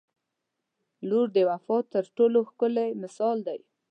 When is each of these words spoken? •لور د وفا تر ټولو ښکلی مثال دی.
•لور 1.09 1.27
د 1.35 1.37
وفا 1.49 1.77
تر 1.93 2.03
ټولو 2.15 2.39
ښکلی 2.49 2.89
مثال 3.03 3.37
دی. 3.47 3.59